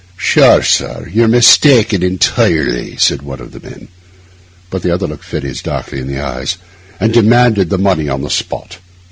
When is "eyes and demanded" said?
6.19-7.69